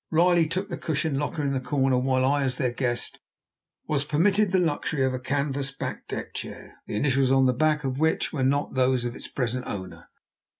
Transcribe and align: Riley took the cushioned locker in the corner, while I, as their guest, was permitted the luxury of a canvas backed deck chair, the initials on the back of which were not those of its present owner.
Riley 0.09 0.47
took 0.47 0.69
the 0.69 0.79
cushioned 0.79 1.19
locker 1.19 1.43
in 1.43 1.53
the 1.53 1.59
corner, 1.59 1.99
while 1.99 2.25
I, 2.25 2.41
as 2.41 2.57
their 2.57 2.71
guest, 2.71 3.19
was 3.87 4.03
permitted 4.03 4.51
the 4.51 4.57
luxury 4.57 5.03
of 5.05 5.13
a 5.13 5.19
canvas 5.19 5.69
backed 5.71 6.07
deck 6.07 6.33
chair, 6.33 6.77
the 6.87 6.95
initials 6.95 7.31
on 7.31 7.45
the 7.45 7.53
back 7.53 7.83
of 7.83 7.99
which 7.99 8.33
were 8.33 8.41
not 8.43 8.73
those 8.73 9.05
of 9.05 9.15
its 9.15 9.27
present 9.27 9.67
owner. 9.67 10.07